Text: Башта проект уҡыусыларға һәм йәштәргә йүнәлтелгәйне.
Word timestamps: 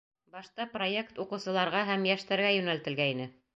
Башта 0.37 0.65
проект 0.77 1.21
уҡыусыларға 1.25 1.83
һәм 1.91 2.09
йәштәргә 2.13 2.51
йүнәлтелгәйне. 2.59 3.33